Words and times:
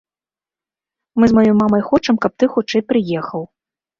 Мы 1.19 1.25
з 1.33 1.37
маёй 1.39 1.53
мамай 1.61 1.83
хочам, 1.91 2.15
каб 2.23 2.31
ты 2.39 2.45
хутчэй 2.53 2.81
прыехаў. 2.93 3.41